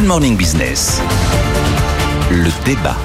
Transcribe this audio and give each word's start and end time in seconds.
Good 0.00 0.08
Morning 0.08 0.34
Business. 0.34 0.98
Le 2.30 2.48
débat. 2.64 2.96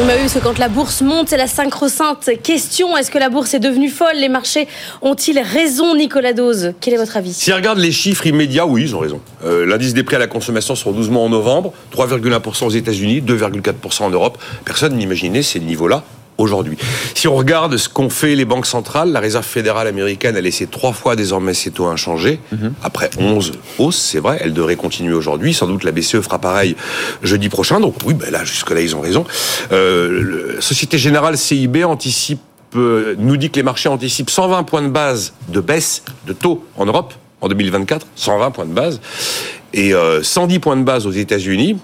On 0.00 0.08
a 0.08 0.22
eu 0.24 0.28
ce 0.28 0.38
quand 0.38 0.58
la 0.58 0.68
bourse 0.68 1.02
monte, 1.02 1.30
c'est 1.30 1.36
la 1.36 1.48
synchro-sainte 1.48 2.30
question. 2.40 2.96
Est-ce 2.96 3.10
que 3.10 3.18
la 3.18 3.30
bourse 3.30 3.52
est 3.54 3.58
devenue 3.58 3.88
folle? 3.88 4.14
Les 4.20 4.28
marchés 4.28 4.68
ont-ils 5.02 5.40
raison, 5.40 5.96
Nicolas 5.96 6.34
Dose? 6.34 6.74
Quel 6.80 6.94
est 6.94 6.98
votre 6.98 7.16
avis? 7.16 7.32
Si 7.32 7.52
on 7.52 7.56
regarde 7.56 7.78
les 7.78 7.90
chiffres 7.90 8.28
immédiats, 8.28 8.64
oui, 8.64 8.82
ils 8.82 8.94
ont 8.94 9.00
raison. 9.00 9.20
Euh, 9.44 9.66
L'indice 9.66 9.92
des 9.92 10.04
prix 10.04 10.14
à 10.14 10.20
la 10.20 10.28
consommation 10.28 10.76
sur 10.76 10.92
12 10.92 11.10
mois 11.10 11.24
en 11.24 11.30
novembre, 11.30 11.72
3,1% 11.92 12.66
aux 12.66 12.70
États-Unis, 12.70 13.22
2,4% 13.22 14.04
en 14.04 14.10
Europe. 14.10 14.38
Personne 14.64 14.94
n'imaginait 14.94 15.42
ces 15.42 15.58
niveaux-là 15.58 16.04
aujourd'hui. 16.40 16.76
Si 17.14 17.28
on 17.28 17.34
regarde 17.34 17.76
ce 17.76 17.88
qu'ont 17.88 18.10
fait 18.10 18.34
les 18.34 18.44
banques 18.44 18.66
centrales, 18.66 19.12
la 19.12 19.20
Réserve 19.20 19.44
fédérale 19.44 19.86
américaine 19.86 20.36
a 20.36 20.40
laissé 20.40 20.66
trois 20.66 20.92
fois 20.92 21.16
désormais 21.16 21.54
ses 21.54 21.70
taux 21.70 21.86
inchangés. 21.86 22.40
Après 22.82 23.10
11 23.18 23.52
hausses, 23.78 23.98
c'est 23.98 24.20
vrai, 24.20 24.38
elle 24.42 24.52
devrait 24.52 24.76
continuer 24.76 25.14
aujourd'hui. 25.14 25.54
Sans 25.54 25.66
doute 25.66 25.84
la 25.84 25.92
BCE 25.92 26.20
fera 26.20 26.38
pareil 26.40 26.76
jeudi 27.22 27.48
prochain. 27.48 27.80
Donc 27.80 27.96
oui, 28.06 28.14
ben 28.14 28.30
là, 28.30 28.44
jusque-là, 28.44 28.80
ils 28.80 28.96
ont 28.96 29.00
raison. 29.00 29.24
Euh, 29.72 30.08
le- 30.10 30.60
Société 30.60 30.98
Générale 30.98 31.36
CIB 31.38 31.84
anticipe 31.84 32.40
euh, 32.76 33.14
nous 33.18 33.36
dit 33.36 33.50
que 33.50 33.56
les 33.56 33.62
marchés 33.62 33.88
anticipent 33.88 34.30
120 34.30 34.62
points 34.64 34.82
de 34.82 34.88
base 34.88 35.32
de 35.48 35.60
baisse 35.60 36.02
de 36.26 36.32
taux 36.32 36.64
en 36.76 36.86
Europe 36.86 37.14
en 37.40 37.48
2024, 37.48 38.06
120 38.16 38.50
points 38.50 38.66
de 38.66 38.72
base, 38.72 39.00
et 39.72 39.94
euh, 39.94 40.22
110 40.22 40.58
points 40.58 40.76
de 40.76 40.82
base 40.84 41.06
aux 41.06 41.10
États-Unis. 41.10 41.78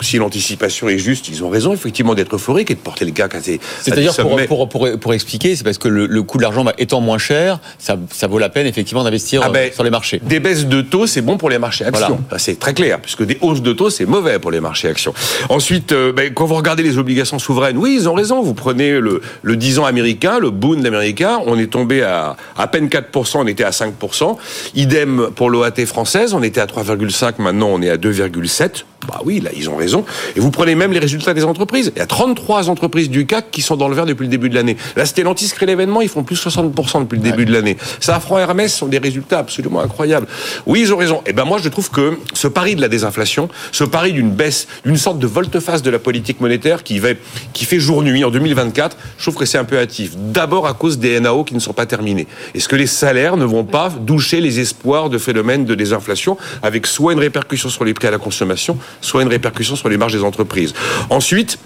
Si 0.00 0.16
l'anticipation 0.16 0.88
est 0.88 0.98
juste, 0.98 1.28
ils 1.28 1.44
ont 1.44 1.50
raison 1.50 1.72
effectivement 1.72 2.14
d'être 2.14 2.34
euphoriques 2.34 2.70
et 2.70 2.74
de 2.74 2.80
porter 2.80 3.04
le 3.04 3.12
CAC 3.12 3.34
à 3.34 3.42
ces 3.42 3.60
C'est-à-dire, 3.82 4.14
pour, 4.16 4.36
pour, 4.46 4.68
pour, 4.68 4.98
pour 4.98 5.14
expliquer, 5.14 5.54
c'est 5.54 5.64
parce 5.64 5.78
que 5.78 5.88
le, 5.88 6.06
le 6.06 6.22
coût 6.22 6.38
de 6.38 6.42
l'argent 6.42 6.64
étant 6.78 7.00
moins 7.00 7.18
cher, 7.18 7.60
ça, 7.78 7.96
ça 8.10 8.26
vaut 8.26 8.38
la 8.38 8.48
peine 8.48 8.66
effectivement 8.66 9.04
d'investir 9.04 9.42
Ah 9.44 9.50
ben, 9.50 9.72
sur 9.72 9.84
les 9.84 9.90
marchés. 9.90 10.20
Des 10.22 10.40
baisses 10.40 10.66
de 10.66 10.80
taux, 10.80 11.06
c'est 11.06 11.20
bon 11.20 11.36
pour 11.36 11.50
les 11.50 11.58
marchés 11.58 11.84
actions. 11.84 12.20
Voilà. 12.28 12.38
C'est 12.38 12.58
très 12.58 12.74
clair, 12.74 13.00
puisque 13.00 13.24
des 13.24 13.38
hausses 13.40 13.62
de 13.62 13.72
taux, 13.72 13.90
c'est 13.90 14.06
mauvais 14.06 14.38
pour 14.38 14.50
les 14.50 14.60
marchés 14.60 14.88
actions. 14.88 15.14
Ensuite, 15.48 15.92
euh, 15.92 16.12
ben, 16.12 16.32
quand 16.32 16.46
vous 16.46 16.54
regardez 16.54 16.82
les 16.82 16.98
obligations 16.98 17.38
souveraines, 17.38 17.76
oui, 17.76 17.96
ils 18.00 18.08
ont 18.08 18.14
raison. 18.14 18.42
Vous 18.42 18.54
prenez 18.54 18.98
le, 18.98 19.20
le 19.42 19.56
10 19.56 19.78
ans 19.78 19.84
américain, 19.84 20.38
le 20.40 20.50
Bund 20.50 20.84
américain, 20.84 21.40
on 21.46 21.58
est 21.58 21.66
tombé 21.70 22.02
à 22.02 22.36
à 22.56 22.66
peine 22.66 22.88
4%, 22.88 23.38
on 23.38 23.46
était 23.46 23.64
à 23.64 23.70
5%. 23.70 24.36
Idem 24.74 25.28
pour 25.34 25.50
l'OAT 25.50 25.86
française, 25.86 26.34
on 26.34 26.42
était 26.42 26.60
à 26.60 26.66
3,5, 26.66 27.34
maintenant 27.38 27.68
on 27.68 27.82
est 27.82 27.90
à 27.90 27.96
2,7. 27.96 28.84
Bah 29.06 29.20
oui, 29.24 29.40
là, 29.40 29.50
ils 29.56 29.68
ont 29.68 29.76
raison. 29.76 30.04
Et 30.36 30.40
vous 30.40 30.50
prenez 30.50 30.74
même 30.74 30.92
les 30.92 30.98
résultats 30.98 31.34
des 31.34 31.44
entreprises. 31.44 31.92
Il 31.96 31.98
y 31.98 32.02
a 32.02 32.06
33 32.06 32.70
entreprises 32.70 33.10
du 33.10 33.26
CAC 33.26 33.50
qui 33.50 33.60
sont 33.60 33.76
dans 33.76 33.88
le 33.88 33.94
vert 33.94 34.06
depuis 34.06 34.24
le 34.24 34.30
début 34.30 34.48
de 34.48 34.54
l'année. 34.54 34.76
Là, 34.96 35.06
Stellantis 35.06 35.50
crée 35.50 35.66
l'événement, 35.66 36.02
ils 36.02 36.08
font 36.08 36.22
plus 36.22 36.36
60% 36.36 37.00
depuis 37.00 37.16
le 37.16 37.22
début 37.22 37.44
de 37.44 37.52
l'année. 37.52 37.76
Safran 38.00 38.38
Hermès 38.38 38.72
sont 38.72 38.86
des 38.86 38.98
résultats 38.98 39.40
absolument 39.40 39.80
incroyables. 39.80 40.26
Oui, 40.66 40.80
ils 40.82 40.92
ont 40.94 40.96
raison. 40.96 41.22
Et 41.26 41.32
ben 41.32 41.44
moi, 41.44 41.58
je 41.60 41.68
trouve 41.68 41.90
que 41.90 42.18
ce 42.34 42.46
pari 42.46 42.76
de 42.76 42.80
la 42.80 42.88
désinflation, 42.88 43.48
ce 43.72 43.84
pari 43.84 44.12
d'une 44.12 44.30
baisse, 44.30 44.68
d'une 44.84 44.96
sorte 44.96 45.18
de 45.18 45.26
volte-face 45.26 45.82
de 45.82 45.90
la 45.90 45.98
politique 45.98 46.40
monétaire 46.40 46.82
qui, 46.84 46.98
va, 46.98 47.08
qui 47.52 47.64
fait 47.64 47.80
jour-nuit 47.80 48.24
en 48.24 48.30
2024, 48.30 48.96
je 49.18 49.22
trouve 49.22 49.36
que 49.36 49.46
c'est 49.46 49.58
un 49.58 49.64
peu 49.64 49.78
hâtif. 49.78 50.12
D'abord 50.16 50.66
à 50.66 50.74
cause 50.74 50.98
des 50.98 51.18
NAO 51.18 51.44
qui 51.44 51.54
ne 51.54 51.60
sont 51.60 51.72
pas 51.72 51.86
terminés. 51.86 52.26
Est-ce 52.54 52.68
que 52.68 52.76
les 52.76 52.86
salaires 52.86 53.36
ne 53.36 53.44
vont 53.44 53.64
pas 53.64 53.90
doucher 53.90 54.40
les 54.40 54.60
espoirs 54.60 55.10
de 55.10 55.18
phénomènes 55.18 55.64
de 55.64 55.74
désinflation 55.74 56.36
avec 56.62 56.86
soit 56.86 57.12
une 57.12 57.18
répercussion 57.18 57.68
sur 57.68 57.84
les 57.84 57.94
prix 57.94 58.08
à 58.08 58.10
la 58.10 58.18
consommation, 58.18 58.78
soit 59.00 59.22
une 59.22 59.28
répercussion 59.28 59.76
sur 59.76 59.88
les 59.88 59.96
marges 59.96 60.12
des 60.12 60.24
entreprises 60.24 60.74
Ensuite, 61.10 61.58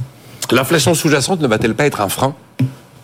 l'inflation 0.51 0.95
sous-jacente 0.95 1.41
ne 1.41 1.47
va-t-elle 1.47 1.75
pas 1.75 1.87
être 1.87 2.01
un 2.01 2.09
frein 2.09 2.35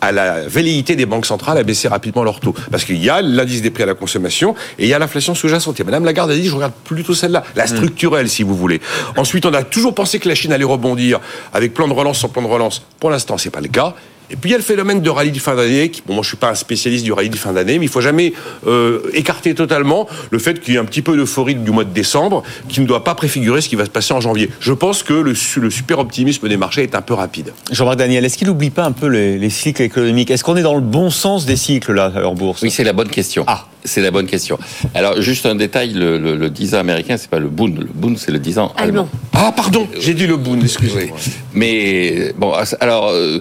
à 0.01 0.11
la 0.11 0.45
velléité 0.47 0.97
des 0.97 1.05
banques 1.05 1.25
centrales 1.25 1.57
à 1.57 1.63
baisser 1.63 1.87
rapidement 1.87 2.23
leurs 2.23 2.39
taux? 2.39 2.53
Parce 2.71 2.83
qu'il 2.83 3.01
y 3.03 3.09
a 3.09 3.21
l'indice 3.21 3.61
des 3.61 3.69
prix 3.69 3.83
à 3.83 3.85
la 3.85 3.93
consommation 3.93 4.55
et 4.77 4.83
il 4.83 4.89
y 4.89 4.93
a 4.93 4.99
l'inflation 4.99 5.33
sous-jacente. 5.33 5.79
Et 5.79 5.83
Madame 5.83 6.05
Lagarde 6.05 6.31
a 6.31 6.35
dit, 6.35 6.47
je 6.47 6.55
regarde 6.55 6.73
plutôt 6.83 7.13
celle-là, 7.13 7.43
la 7.55 7.67
structurelle, 7.67 8.29
si 8.29 8.43
vous 8.43 8.55
voulez. 8.55 8.81
Ensuite, 9.17 9.45
on 9.45 9.53
a 9.53 9.63
toujours 9.63 9.95
pensé 9.95 10.19
que 10.19 10.27
la 10.27 10.35
Chine 10.35 10.51
allait 10.51 10.63
rebondir 10.65 11.19
avec 11.53 11.73
plan 11.73 11.87
de 11.87 11.93
relance 11.93 12.17
sur 12.17 12.29
plan 12.29 12.41
de 12.41 12.47
relance. 12.47 12.81
Pour 12.99 13.09
l'instant, 13.09 13.37
c'est 13.37 13.49
pas 13.49 13.61
le 13.61 13.69
cas. 13.69 13.95
Et 14.31 14.35
puis 14.35 14.49
il 14.49 14.51
y 14.51 14.55
a 14.55 14.57
le 14.57 14.63
phénomène 14.63 15.01
de 15.01 15.09
rallye 15.09 15.31
de 15.31 15.39
fin 15.39 15.55
d'année. 15.55 15.89
Qui, 15.89 16.01
bon, 16.05 16.13
moi 16.15 16.23
je 16.23 16.29
suis 16.29 16.37
pas 16.37 16.49
un 16.49 16.55
spécialiste 16.55 17.03
du 17.03 17.11
rallye 17.13 17.29
de 17.29 17.35
fin 17.35 17.53
d'année, 17.53 17.77
mais 17.79 17.85
il 17.85 17.91
faut 17.91 18.01
jamais 18.01 18.33
euh, 18.67 18.99
écarter 19.13 19.53
totalement 19.55 20.07
le 20.31 20.39
fait 20.39 20.59
qu'il 20.59 20.73
y 20.73 20.77
ait 20.77 20.79
un 20.79 20.85
petit 20.85 21.01
peu 21.01 21.15
d'euphorie 21.15 21.55
du 21.55 21.71
mois 21.71 21.83
de 21.83 21.91
décembre, 21.93 22.43
qui 22.69 22.81
ne 22.81 22.85
doit 22.85 23.03
pas 23.03 23.15
préfigurer 23.15 23.61
ce 23.61 23.69
qui 23.69 23.75
va 23.75 23.85
se 23.85 23.89
passer 23.89 24.13
en 24.13 24.21
janvier. 24.21 24.49
Je 24.59 24.73
pense 24.73 25.03
que 25.03 25.13
le, 25.13 25.35
su- 25.35 25.59
le 25.59 25.69
super 25.69 25.99
optimisme 25.99 26.47
des 26.47 26.57
marchés 26.57 26.83
est 26.83 26.95
un 26.95 27.01
peu 27.01 27.13
rapide. 27.13 27.53
Jean-Marc 27.71 27.97
Daniel, 27.97 28.25
est-ce 28.25 28.37
qu'il 28.37 28.47
n'oublie 28.47 28.69
pas 28.71 28.85
un 28.85 28.91
peu 28.91 29.07
les, 29.07 29.37
les 29.37 29.49
cycles 29.49 29.81
économiques? 29.83 30.31
Est-ce 30.31 30.43
qu'on 30.43 30.55
est 30.57 30.63
dans 30.63 30.75
le 30.75 30.81
bon 30.81 31.09
sens 31.09 31.45
des 31.45 31.55
cycles 31.55 31.93
là 31.93 32.11
en 32.25 32.33
bourse? 32.33 32.61
Oui, 32.61 32.71
c'est 32.71 32.83
la 32.83 32.93
bonne 32.93 33.09
question. 33.09 33.43
Ah. 33.47 33.67
C'est 33.85 33.99
la 34.01 34.11
bonne 34.11 34.27
question. 34.27 34.57
Alors, 34.95 35.21
juste 35.21 35.45
un 35.45 35.55
détail, 35.55 35.91
le, 35.91 36.17
le, 36.17 36.37
le 36.37 36.49
10 36.49 36.75
ans 36.75 36.79
américain, 36.79 37.17
c'est 37.17 37.29
pas 37.29 37.39
le 37.39 37.49
Bund. 37.49 37.77
Le 37.77 37.89
Bund, 37.93 38.17
c'est 38.17 38.31
le 38.31 38.39
10 38.39 38.57
ans 38.59 38.71
allemand. 38.77 39.09
Allemand. 39.09 39.09
Ah 39.33 39.53
pardon, 39.53 39.89
j'ai 39.99 40.13
dit 40.13 40.25
le 40.25 40.37
Bund, 40.37 40.63
excusez-moi. 40.63 41.17
Mais, 41.53 42.31
bon, 42.37 42.53
alors... 42.79 43.09
euh, 43.09 43.39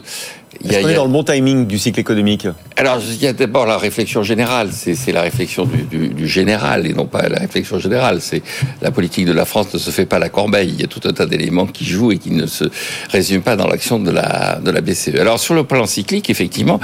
Est-ce 0.64 0.80
qu'on 0.82 0.88
est 0.88 0.94
dans 0.94 1.04
le 1.06 1.10
bon 1.10 1.24
timing 1.24 1.66
du 1.66 1.78
cycle 1.78 1.98
économique 2.00 2.46
Alors, 2.76 2.98
il 3.06 3.22
y 3.22 3.26
a 3.26 3.32
d'abord 3.32 3.66
la 3.66 3.78
réflexion 3.78 4.22
générale. 4.22 4.68
C'est 4.72 5.12
la 5.12 5.22
réflexion 5.22 5.64
du, 5.64 5.82
du, 5.84 6.08
du 6.08 6.28
général 6.28 6.86
et 6.86 6.92
non 6.92 7.06
pas 7.06 7.28
la 7.28 7.38
réflexion 7.40 7.78
générale. 7.78 8.18
C'est 8.20 8.42
la 8.80 8.90
politique 8.90 9.26
de 9.26 9.32
la 9.32 9.44
France 9.44 9.72
ne 9.72 9.78
se 9.78 9.90
fait 9.90 10.06
pas 10.06 10.18
la 10.18 10.28
corbeille. 10.28 10.70
Il 10.74 10.80
y 10.80 10.84
a 10.84 10.86
tout 10.88 11.00
un 11.04 11.12
tas 11.12 11.26
d'éléments 11.26 11.66
qui 11.66 11.84
jouent 11.84 12.12
et 12.12 12.18
qui 12.18 12.30
ne 12.30 12.46
se 12.46 12.64
résument 13.10 13.42
pas 13.42 13.56
dans 13.56 13.66
l'action 13.66 13.98
de 13.98 14.10
la 14.10 14.60
de 14.62 14.70
la 14.70 14.80
BCE. 14.80 15.16
Alors, 15.18 15.38
sur 15.40 15.54
le 15.54 15.64
plan 15.64 15.86
cyclique, 15.86 16.28
effectivement, 16.30 16.78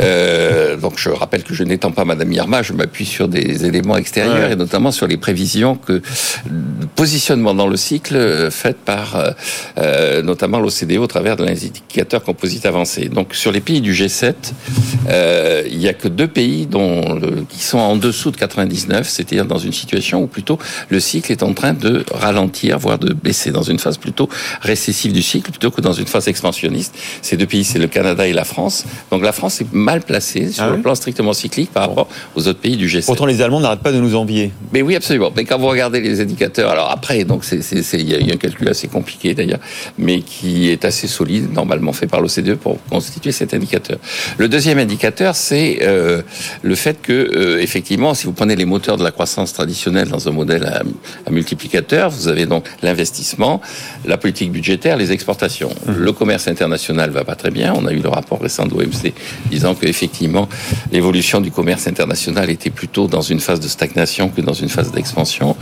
euh, 0.00 0.76
donc 0.76 0.94
je 0.96 1.10
rappelle 1.10 1.42
que 1.42 1.54
je 1.54 1.64
n'étends 1.64 1.90
pas 1.92 2.04
Madame 2.04 2.32
Irma, 2.32 2.62
je 2.62 2.72
m'appuie 2.72 3.04
sur 3.06 3.28
des 3.28 3.64
éléments 3.66 3.96
extérieurs 3.96 4.30
Ouais. 4.30 4.52
et 4.52 4.56
notamment 4.56 4.92
sur 4.92 5.06
les 5.08 5.16
prévisions 5.16 5.74
que 5.76 6.00
positionnement 6.94 7.52
dans 7.54 7.66
le 7.66 7.76
cycle 7.76 8.16
euh, 8.16 8.50
fait 8.50 8.76
par 8.76 9.34
euh, 9.78 10.22
notamment 10.22 10.60
l'OCDE 10.60 10.98
au 10.98 11.06
travers 11.06 11.36
de 11.36 11.44
l'indicateur 11.44 12.22
composite 12.22 12.64
avancé. 12.66 13.09
Donc 13.12 13.34
sur 13.34 13.52
les 13.52 13.60
pays 13.60 13.80
du 13.80 13.92
G7, 13.92 14.34
euh, 15.08 15.62
il 15.70 15.80
y 15.80 15.88
a 15.88 15.92
que 15.94 16.08
deux 16.08 16.28
pays 16.28 16.66
dont 16.66 17.14
le- 17.14 17.44
qui 17.48 17.60
sont 17.62 17.78
en 17.78 17.96
dessous 17.96 18.30
de 18.30 18.36
99, 18.36 19.08
c'est-à-dire 19.08 19.44
dans 19.46 19.58
une 19.58 19.72
situation 19.72 20.22
où 20.22 20.26
plutôt 20.26 20.58
le 20.88 21.00
cycle 21.00 21.32
est 21.32 21.42
en 21.42 21.52
train 21.52 21.72
de 21.72 22.04
ralentir, 22.12 22.78
voire 22.78 22.98
de 22.98 23.12
baisser, 23.12 23.50
dans 23.50 23.62
une 23.62 23.78
phase 23.78 23.96
plutôt 23.98 24.28
récessive 24.60 25.12
du 25.12 25.22
cycle 25.22 25.50
plutôt 25.50 25.70
que 25.70 25.80
dans 25.80 25.92
une 25.92 26.06
phase 26.06 26.28
expansionniste. 26.28 26.94
Ces 27.22 27.36
deux 27.36 27.46
pays, 27.46 27.64
c'est 27.64 27.78
le 27.78 27.88
Canada 27.88 28.26
et 28.26 28.32
la 28.32 28.44
France. 28.44 28.84
Donc 29.10 29.22
la 29.22 29.32
France 29.32 29.60
est 29.60 29.72
mal 29.72 30.02
placée 30.02 30.50
sur 30.52 30.64
Ah 30.64 30.70
le 30.70 30.80
plan 30.80 30.94
strictement 30.94 31.32
cyclique 31.32 31.72
par 31.72 31.88
rapport 31.88 32.08
aux 32.36 32.46
autres 32.48 32.60
pays 32.60 32.76
du 32.76 32.86
G7. 32.88 33.06
Pourtant, 33.06 33.26
les 33.26 33.40
Allemands 33.42 33.60
n'arrêtent 33.60 33.80
pas 33.80 33.92
de 33.92 34.00
nous 34.00 34.14
envier. 34.14 34.52
Mais 34.72 34.82
oui, 34.82 34.94
absolument. 34.96 35.30
Mais 35.34 35.44
quand 35.44 35.58
vous 35.58 35.66
regardez 35.68 36.00
les 36.00 36.20
indicateurs, 36.20 36.70
alors 36.70 36.90
après, 36.90 37.24
donc 37.24 37.44
c'est, 37.44 37.60
il 37.94 38.08
y 38.08 38.24
y 38.26 38.30
a 38.30 38.34
un 38.34 38.36
calcul 38.36 38.68
assez 38.68 38.88
compliqué 38.88 39.34
d'ailleurs, 39.34 39.60
mais 39.98 40.20
qui 40.20 40.68
est 40.68 40.84
assez 40.84 41.06
solide, 41.08 41.52
normalement 41.52 41.92
fait 41.92 42.06
par 42.06 42.20
l'OCDE 42.20 42.54
pour 42.54 42.78
constituer 43.00 43.32
cet 43.32 43.54
indicateur. 43.54 43.98
Le 44.36 44.46
deuxième 44.46 44.78
indicateur, 44.78 45.34
c'est 45.34 45.78
euh, 45.80 46.20
le 46.60 46.74
fait 46.74 47.00
que, 47.00 47.12
euh, 47.12 47.66
effectivement, 47.66 48.12
si 48.12 48.26
vous 48.26 48.32
prenez 48.32 48.56
les 48.56 48.66
moteurs 48.66 48.98
de 48.98 49.04
la 49.08 49.10
croissance 49.10 49.54
traditionnelle 49.54 50.08
dans 50.08 50.28
un 50.28 50.32
modèle 50.32 50.64
à, 50.66 50.82
à 51.26 51.30
multiplicateur, 51.30 52.10
vous 52.10 52.28
avez 52.28 52.44
donc 52.44 52.66
l'investissement, 52.82 53.62
la 54.04 54.18
politique 54.18 54.52
budgétaire, 54.52 54.98
les 54.98 55.12
exportations. 55.12 55.72
Le 55.86 56.12
commerce 56.12 56.46
international 56.46 57.08
va 57.10 57.24
pas 57.24 57.36
très 57.36 57.50
bien. 57.50 57.72
On 57.74 57.86
a 57.86 57.92
eu 57.92 58.02
le 58.08 58.10
rapport 58.10 58.38
récent 58.38 58.66
de 58.66 58.72
l'OMC 58.74 59.14
disant 59.50 59.74
que 59.74 59.86
effectivement 59.86 60.46
l'évolution 60.92 61.40
du 61.40 61.50
commerce 61.50 61.86
international 61.86 62.50
était 62.50 62.74
plutôt 62.80 63.06
dans 63.06 63.22
une 63.22 63.40
phase 63.40 63.60
de 63.60 63.68
stagnation 63.68 64.28
que 64.28 64.42
dans 64.42 64.58
une 64.64 64.68
phase 64.68 64.92
d'expansion. 64.92 65.56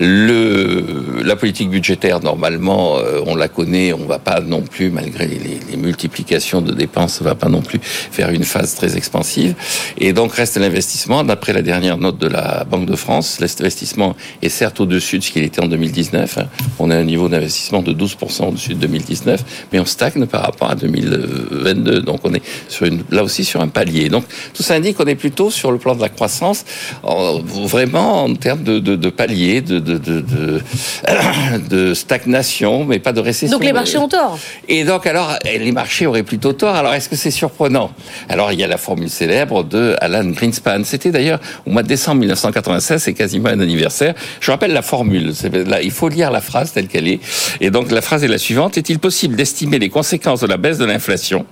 Le, 0.00 1.22
la 1.22 1.36
politique 1.36 1.68
budgétaire, 1.68 2.20
normalement, 2.20 2.96
euh, 2.98 3.20
on 3.26 3.36
la 3.36 3.48
connaît, 3.48 3.92
on 3.92 4.06
va 4.06 4.18
pas 4.18 4.40
non 4.40 4.62
plus, 4.62 4.90
malgré 4.90 5.26
les, 5.26 5.60
les 5.70 5.76
multiplications 5.76 6.62
de 6.62 6.77
dépenses, 6.78 7.18
on 7.20 7.24
va 7.24 7.34
pas 7.34 7.48
non 7.50 7.60
plus 7.60 7.78
faire 7.82 8.30
une 8.30 8.44
phase 8.44 8.74
très 8.74 8.96
expansive. 8.96 9.54
Et 9.98 10.12
donc 10.14 10.32
reste 10.32 10.56
l'investissement. 10.56 11.24
D'après 11.24 11.52
la 11.52 11.60
dernière 11.62 11.98
note 11.98 12.16
de 12.18 12.26
la 12.28 12.64
Banque 12.64 12.86
de 12.86 12.96
France, 12.96 13.38
l'investissement 13.40 14.16
est 14.40 14.48
certes 14.48 14.80
au-dessus 14.80 15.18
de 15.18 15.24
ce 15.24 15.30
qu'il 15.30 15.42
était 15.44 15.62
en 15.62 15.66
2019. 15.68 16.38
hein. 16.38 16.46
On 16.78 16.90
a 16.90 16.96
un 16.96 17.04
niveau 17.04 17.28
d'investissement 17.28 17.82
de 17.82 17.92
12% 17.92 18.48
au-dessus 18.48 18.74
de 18.74 18.80
2019, 18.80 19.44
mais 19.72 19.80
on 19.80 19.84
stagne 19.84 20.24
par 20.26 20.42
rapport 20.42 20.70
à 20.70 20.74
2022. 20.74 22.00
Donc 22.02 22.20
on 22.24 22.32
est 22.32 22.42
sur 22.68 22.86
une, 22.86 23.02
là 23.10 23.22
aussi 23.24 23.44
sur 23.44 23.60
un 23.60 23.68
palier. 23.68 24.08
Donc 24.08 24.24
tout 24.54 24.62
ça 24.62 24.74
indique 24.74 24.96
qu'on 24.96 25.06
est 25.06 25.14
plutôt 25.14 25.50
sur 25.50 25.72
le 25.72 25.78
plan 25.78 25.94
de 25.94 26.00
la 26.00 26.08
croissance, 26.08 26.64
en- 27.02 27.40
vraiment 27.40 28.24
en 28.24 28.34
termes 28.34 28.62
de, 28.62 28.78
de, 28.78 28.96
de 28.96 29.10
palier, 29.10 29.60
de, 29.60 29.78
stagnation, 31.94 32.84
mais 32.84 32.98
pas 32.98 33.12
de 33.12 33.20
récession. 33.20 33.56
Donc 33.56 33.64
les 33.64 33.72
marchés 33.72 33.98
ont 33.98 34.08
tort. 34.08 34.38
Et 34.68 34.84
donc, 34.84 35.06
alors, 35.06 35.34
les 35.44 35.72
marchés 35.72 36.06
auraient 36.06 36.22
plutôt 36.22 36.52
tort. 36.52 36.67
Alors, 36.74 36.94
est-ce 36.94 37.08
que 37.08 37.16
c'est 37.16 37.30
surprenant? 37.30 37.90
Alors, 38.28 38.52
il 38.52 38.60
y 38.60 38.64
a 38.64 38.66
la 38.66 38.78
formule 38.78 39.10
célèbre 39.10 39.64
de 39.64 39.96
Alan 40.00 40.24
Greenspan. 40.24 40.82
C'était 40.84 41.10
d'ailleurs 41.10 41.40
au 41.66 41.70
mois 41.70 41.82
de 41.82 41.88
décembre 41.88 42.20
1996, 42.20 43.02
c'est 43.02 43.14
quasiment 43.14 43.48
un 43.48 43.60
anniversaire. 43.60 44.14
Je 44.40 44.50
rappelle 44.50 44.72
la 44.72 44.82
formule. 44.82 45.32
Là, 45.66 45.82
il 45.82 45.90
faut 45.90 46.08
lire 46.08 46.30
la 46.30 46.40
phrase 46.40 46.72
telle 46.72 46.88
qu'elle 46.88 47.08
est. 47.08 47.20
Et 47.60 47.70
donc, 47.70 47.90
la 47.90 48.00
phrase 48.00 48.24
est 48.24 48.28
la 48.28 48.38
suivante. 48.38 48.78
Est-il 48.78 48.98
possible 48.98 49.36
d'estimer 49.36 49.78
les 49.78 49.88
conséquences 49.88 50.40
de 50.40 50.46
la 50.46 50.56
baisse 50.56 50.78
de 50.78 50.84
l'inflation 50.84 51.46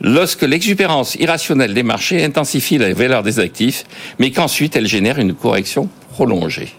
lorsque 0.00 0.42
l'exubérance 0.42 1.16
irrationnelle 1.16 1.74
des 1.74 1.82
marchés 1.82 2.22
intensifie 2.22 2.78
la 2.78 2.92
valeur 2.92 3.22
des 3.22 3.40
actifs, 3.40 3.84
mais 4.18 4.30
qu'ensuite 4.30 4.76
elle 4.76 4.86
génère 4.86 5.18
une 5.18 5.34
correction 5.34 5.88
prolongée? 6.12 6.72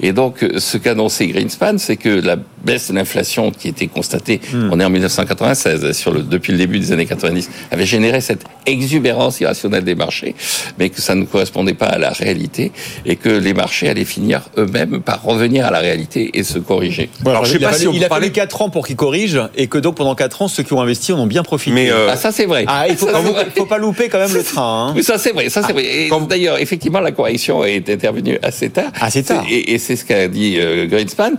Et 0.00 0.12
donc, 0.12 0.44
ce 0.58 0.76
qu'annonçait 0.78 1.26
Greenspan, 1.28 1.78
c'est 1.78 1.96
que 1.96 2.08
la 2.08 2.36
baisse 2.64 2.90
de 2.90 2.94
l'inflation 2.94 3.50
qui 3.50 3.68
était 3.68 3.86
constatée, 3.88 4.40
on 4.70 4.78
est 4.80 4.84
en 4.84 4.90
1996, 4.90 5.92
sur 5.92 6.12
le, 6.12 6.22
depuis 6.22 6.52
le 6.52 6.58
début 6.58 6.78
des 6.78 6.92
années 6.92 7.06
90, 7.06 7.50
avait 7.70 7.86
généré 7.86 8.20
cette 8.20 8.42
exubérance 8.66 9.40
irrationnelle 9.40 9.84
des 9.84 9.94
marchés, 9.94 10.34
mais 10.78 10.88
que 10.90 11.00
ça 11.00 11.14
ne 11.14 11.24
correspondait 11.24 11.74
pas 11.74 11.86
à 11.86 11.98
la 11.98 12.10
réalité 12.10 12.70
et 13.04 13.16
que 13.16 13.28
les 13.28 13.54
marchés 13.54 13.88
allaient 13.88 14.04
finir 14.04 14.42
eux-mêmes 14.56 15.00
par 15.00 15.22
revenir 15.22 15.66
à 15.66 15.70
la 15.70 15.80
réalité 15.80 16.30
et 16.38 16.42
se 16.44 16.58
corriger. 16.58 17.10
Alors, 17.26 17.44
je 17.44 17.52
sais 17.52 17.58
il 17.58 17.64
a 17.64 17.70
pas 17.70 17.76
si 17.76 17.86
on 17.88 17.92
il 17.92 17.96
a 18.04 18.08
fallu 18.08 18.08
parler- 18.08 18.32
4 18.32 18.62
ans 18.62 18.70
pour 18.70 18.86
qu'il 18.86 18.96
corrige 18.96 19.40
et 19.56 19.66
que 19.66 19.78
donc 19.78 19.96
pendant 19.96 20.14
4 20.14 20.42
ans, 20.42 20.48
ceux 20.48 20.62
qui 20.62 20.72
ont 20.72 20.80
investi 20.80 21.12
en 21.12 21.18
ont 21.18 21.26
bien 21.26 21.42
profité. 21.42 21.74
Mais, 21.74 21.90
euh, 21.90 22.08
Ah, 22.10 22.16
ça 22.16 22.30
c'est 22.32 22.46
vrai. 22.46 22.64
Ah, 22.68 22.86
il 22.88 22.96
faut, 22.96 23.06
Ça, 23.06 23.18
vrai. 23.18 23.46
faut 23.56 23.66
pas 23.66 23.78
louper 23.78 24.08
quand 24.08 24.18
même 24.18 24.32
le 24.32 24.42
train. 24.52 24.88
hein. 24.88 24.92
Oui, 24.96 25.02
ça 25.02 25.18
c'est 25.18 25.32
vrai, 25.32 25.48
ça 25.48 25.62
c'est 25.66 25.72
vrai. 25.72 25.84
Et 25.84 26.08
quand 26.08 26.20
vous- 26.20 26.26
d'ailleurs, 26.26 26.58
effectivement, 26.58 27.00
la 27.00 27.10
correction 27.12 27.64
est 27.64 27.88
intervenue 27.90 28.38
assez 28.42 28.70
tard. 28.70 28.92
Assez 29.00 29.22
tard. 29.24 29.44
Et, 29.52 29.74
et 29.74 29.78
c'est 29.78 29.96
ce 29.96 30.04
qu'a 30.04 30.28
dit 30.28 30.56
euh, 30.58 30.86
Greenspan. 30.86 31.32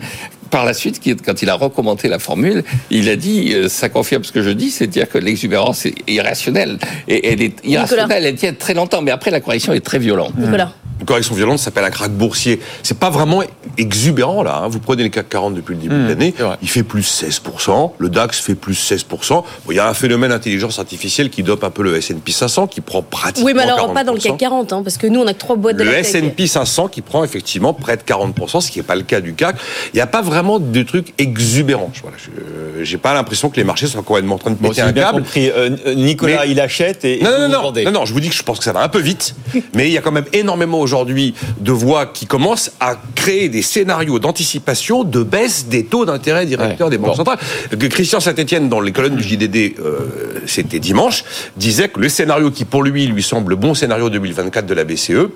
Par 0.51 0.65
la 0.65 0.75
suite, 0.75 1.01
quand 1.25 1.41
il 1.41 1.49
a 1.49 1.55
recommandé 1.55 2.07
la 2.07 2.19
formule, 2.19 2.63
il 2.91 3.09
a 3.09 3.15
dit, 3.15 3.53
euh, 3.55 3.67
ça 3.69 3.89
confirme 3.89 4.23
ce 4.23 4.31
que 4.31 4.43
je 4.43 4.51
dis, 4.51 4.69
c'est-à-dire 4.69 5.09
que 5.09 5.17
l'exubérance 5.17 5.87
est 5.87 5.95
irrationnelle. 6.07 6.77
Et 7.07 7.27
elle 7.27 7.41
est 7.41 7.55
irrationnelle, 7.65 8.23
elle 8.23 8.35
tient 8.35 8.53
très 8.53 8.75
longtemps, 8.75 9.01
mais 9.01 9.09
après 9.09 9.31
la 9.31 9.41
correction 9.41 9.73
est 9.73 9.83
très 9.83 9.97
violente. 9.97 10.33
Nicolas. 10.37 10.73
Une 11.03 11.07
correction 11.07 11.35
violente 11.35 11.59
s'appelle 11.59 11.83
un 11.83 11.89
krach 11.89 12.11
boursier. 12.11 12.61
C'est 12.81 12.97
pas 12.97 13.09
vraiment 13.09 13.43
exubérant 13.77 14.41
là. 14.41 14.61
hein. 14.63 14.67
Vous 14.69 14.79
prenez 14.79 15.03
le 15.03 15.09
CAC 15.09 15.27
40 15.27 15.53
depuis 15.53 15.75
le 15.75 15.81
début 15.81 15.95
de 16.01 16.07
l'année, 16.07 16.33
c'est 16.37 16.43
vrai. 16.43 16.55
il 16.61 16.69
fait 16.69 16.83
plus 16.83 17.01
16%. 17.21 17.91
Le 17.97 18.07
DAX 18.09 18.39
fait 18.39 18.55
plus 18.55 18.73
16%. 18.89 19.03
Bon, 19.33 19.43
il 19.71 19.75
y 19.75 19.79
a 19.79 19.89
un 19.89 19.93
phénomène 19.93 20.31
intelligence 20.31 20.79
artificielle 20.79 21.29
qui 21.29 21.43
dope 21.43 21.65
un 21.65 21.71
peu 21.71 21.83
le 21.83 21.97
S&P 21.97 22.31
500 22.31 22.67
qui 22.67 22.79
prend 22.79 23.01
pratiquement 23.01 23.45
Oui, 23.47 23.53
mais 23.53 23.63
alors 23.63 23.89
40%. 23.89 23.93
pas 23.93 24.03
dans 24.05 24.13
le 24.13 24.19
CAC 24.19 24.37
40, 24.37 24.71
hein, 24.71 24.81
parce 24.81 24.97
que 24.97 25.07
nous, 25.07 25.19
on 25.19 25.27
a 25.27 25.33
que 25.33 25.39
trois 25.39 25.57
boîtes 25.57 25.75
de 25.75 25.83
Le. 25.83 25.93
S&P 25.93 26.47
500 26.47 26.87
qui 26.87 27.01
prend 27.01 27.25
effectivement 27.25 27.73
près 27.73 27.97
de 27.97 28.03
40%, 28.03 28.61
ce 28.61 28.71
qui 28.71 28.79
n'est 28.79 28.83
pas 28.83 28.95
le 28.95 29.03
cas 29.03 29.19
du 29.19 29.33
CAC. 29.33 29.57
Il 29.93 29.97
n'y 29.97 30.01
a 30.01 30.07
pas 30.07 30.21
vraiment 30.21 30.59
de 30.59 30.83
trucs 30.83 31.13
exubérants. 31.17 31.91
Voilà, 32.01 32.15
je 32.17 32.83
j'ai 32.85 32.97
pas 32.97 33.13
l'impression 33.13 33.49
que 33.49 33.57
les 33.57 33.63
marchés 33.65 33.87
sont 33.87 34.01
complètement 34.03 34.35
en 34.35 34.37
train 34.39 34.51
de 34.51 34.55
péter 34.55 34.81
un 34.81 34.91
bien 34.93 35.03
câble. 35.03 35.19
compris, 35.19 35.49
euh, 35.49 35.69
euh, 35.85 35.93
Nicolas, 35.95 36.43
Mais- 36.45 36.51
il 36.51 36.59
achète 36.61 37.03
et, 37.03 37.19
et 37.19 37.23
Non, 37.23 37.29
vous 37.31 37.37
non, 37.51 37.61
non, 37.73 37.81
non, 37.85 37.91
non, 37.91 38.05
je 38.05 38.13
vous 38.13 38.19
dis 38.21 38.29
que 38.29 38.35
je 38.35 38.43
pense 38.43 38.57
que 38.59 38.63
ça 38.63 38.71
va 38.73 38.81
un 38.81 38.87
peu 38.89 38.99
vite, 38.99 39.35
mais 39.73 39.87
il 39.87 39.91
y 39.93 39.97
a 39.97 40.01
quand 40.01 40.11
même 40.13 40.25
énormément 40.31 40.79
aujourd'hui 40.79 40.92
de 41.03 41.71
voix 41.71 42.05
qui 42.05 42.25
commencent 42.25 42.71
à 42.79 42.95
créer 43.15 43.49
des 43.49 43.61
scénarios 43.61 44.19
d'anticipation 44.19 45.03
de 45.03 45.23
baisse 45.23 45.67
des 45.67 45.85
taux 45.85 46.05
d'intérêt 46.05 46.45
directeurs 46.45 46.87
Ouais, 46.87 46.91
des 46.91 46.97
banques 46.97 47.11
bon. 47.11 47.15
centrales. 47.15 47.39
Que 47.69 47.87
Christian 47.87 48.19
Saint-Etienne, 48.19 48.69
dans 48.69 48.79
les 48.81 48.91
colonnes 48.91 49.15
du 49.15 49.23
JDD, 49.23 49.75
euh, 49.79 50.41
c'était 50.45 50.79
dimanche, 50.79 51.23
disait 51.57 51.89
que 51.89 51.99
le 51.99 52.09
scénario 52.09 52.51
qui 52.51 52.65
pour 52.65 52.83
lui 52.83 53.07
lui 53.07 53.23
semble 53.23 53.51
le 53.51 53.55
bon 53.55 53.73
scénario 53.73 54.09
2024 54.09 54.65
de 54.65 54.73
la 54.73 54.83
BCE, 54.83 55.29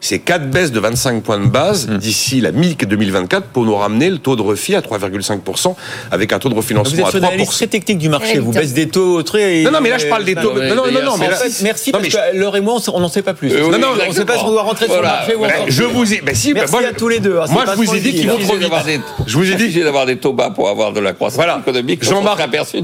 c'est 0.00 0.18
quatre 0.18 0.48
baisses 0.50 0.72
de 0.72 0.80
25 0.80 1.22
points 1.22 1.38
de 1.38 1.46
base 1.46 1.86
Hmm. 1.88 1.98
d'ici 1.98 2.40
la 2.40 2.52
mi-2024 2.52 3.42
pour 3.52 3.64
nous 3.64 3.74
ramener 3.74 4.08
le 4.10 4.18
taux 4.18 4.34
de 4.36 4.42
refit 4.42 4.74
à 4.74 4.80
3,5% 4.82 5.76
avec 6.10 6.32
un 6.32 6.38
taux 6.38 6.48
de 6.48 6.54
Vous 6.54 6.60
refinancement 6.60 7.08
êtes 7.08 7.14
à 7.14 7.18
une 7.18 7.24
analyse 7.24 7.48
3%. 7.48 7.50
très 7.56 7.66
technique 7.66 7.98
du 7.98 8.08
marché. 8.08 8.38
Vous 8.38 8.52
baissez 8.52 8.72
des 8.74 8.88
taux 8.88 9.22
très. 9.22 9.62
Non, 9.62 9.70
non, 9.70 9.80
mais 9.82 9.90
là, 9.90 9.98
je 9.98 10.06
parle 10.06 10.24
des 10.24 10.34
taux. 10.34 10.52
non, 10.54 10.60
Non, 10.62 10.74
non, 10.74 10.92
non, 10.92 11.02
non, 11.04 11.16
mais 11.18 11.26
En 11.26 11.30
là- 11.30 11.36
fait, 11.36 11.62
merci 11.62 11.92
Non, 11.92 11.98
parce 12.00 12.14
que 12.14 12.36
Laure 12.36 12.56
et 12.56 12.60
moi, 12.60 12.76
on- 12.92 13.00
n'en 13.00 13.08
sait 13.08 13.22
pas 13.22 13.34
plus. 13.34 13.52
Euh, 13.52 13.60
oui, 13.64 13.70
Non, 13.72 13.78
non, 13.78 13.88
on 14.04 14.08
ne 14.08 14.14
sait 14.14 14.24
pas 14.24 14.38
si 14.38 14.44
on 14.44 14.50
doit 14.50 14.62
rentrer 14.62 14.86
sur 14.86 14.96
le 14.96 15.02
marché 15.02 15.34
ou 15.34 15.44
encore. 15.44 15.64
Je 15.68 15.82
vous 15.82 16.14
ai, 16.14 16.20
ben 16.22 16.34
si, 16.34 16.52
ben 16.54 16.60
Merci 16.60 16.72
moi, 16.74 16.82
à 16.88 16.92
tous 16.92 17.08
les 17.08 17.20
deux. 17.20 17.38
hein, 17.38 17.44
c'est 17.46 17.52
Moi, 17.52 17.64
je 17.70 17.72
vous 17.76 17.94
ai 17.94 18.00
dit 18.00 18.22
là. 18.22 18.32
vont 18.32 18.38
trop 18.38 18.56
vite. 18.56 19.00
Je 19.26 19.36
vous 19.36 19.50
ai 19.50 19.54
dit- 19.54 19.80
d'avoir 19.80 20.06
des 20.06 20.16
taux 20.16 20.32
bas 20.32 20.50
pour 20.50 20.68
avoir 20.68 20.92
de 20.92 21.00
la 21.00 21.12
croissance 21.12 21.36
Voilà. 21.36 21.58
économique. 21.60 22.04
Jean-Marc, 22.04 22.40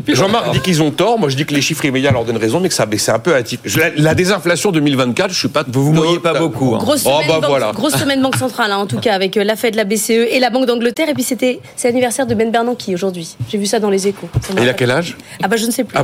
Jean-Marc 0.09 0.53
dit 0.53 0.61
qu'ils 0.61 0.83
ont 0.83 0.91
tort. 0.91 1.19
Moi, 1.19 1.29
je 1.29 1.37
dis 1.37 1.45
que 1.47 1.55
les 1.55 1.61
chiffres 1.61 1.85
immédiats 1.85 2.11
leur 2.13 2.25
donnent 2.25 2.37
raison, 2.37 2.61
mais 2.61 2.69
que 2.69 2.75
ça 2.75 2.85
a 2.85 2.87
baissé 2.87 3.11
un 3.11 3.19
peu 3.19 3.35
à 3.35 3.41
La, 3.77 3.91
la 3.97 4.15
désinflation 4.15 4.71
2024, 4.73 5.33
je 5.33 5.39
suis 5.39 5.49
pas. 5.49 5.65
Vous 5.67 5.85
vous 5.85 5.93
mouillez 5.93 6.19
pas 6.19 6.35
beaucoup. 6.35 6.75
hein. 6.75 6.79
Grosse 7.07 7.15
Oh, 7.19 7.23
semaine, 7.23 7.29
bah, 7.29 7.41
banque, 7.41 7.51
voilà. 7.51 7.73
grosse 7.73 7.93
semaine 7.97 8.23
Banque 8.23 8.37
Centrale, 8.37 8.73
hein, 8.73 8.77
en 8.79 8.87
tout 8.87 8.99
cas, 8.99 9.15
avec 9.15 9.37
euh, 9.37 9.45
la 9.45 9.57
fête 9.57 9.73
de 9.73 9.77
la 9.77 9.85
BCE 9.85 10.11
et 10.11 10.41
la 10.41 10.51
Banque 10.51 10.67
d'Angleterre. 10.67 11.09
Et 11.09 11.15
puis 11.15 11.23
c'était 11.23 11.61
c'est 11.77 11.89
l'anniversaire 11.89 12.27
de 12.27 12.35
Ben 12.35 12.51
Bernanke 12.51 12.85
aujourd'hui. 12.93 13.37
J'ai 13.49 13.59
vu 13.59 13.67
ça 13.67 13.79
dans 13.79 13.91
les 13.91 14.09
échos. 14.09 14.29
Ça 14.41 14.53
m'a 14.55 14.61
Et 14.61 14.65
il 14.65 14.69
a 14.69 14.75
quel 14.75 14.91
âge? 14.91 15.17
Ah 15.43 15.49
bah 15.49 15.57
je 15.57 15.67
ne 15.67 15.71
sais 15.71 15.85
plus. 15.85 15.93
Ah, 15.93 15.95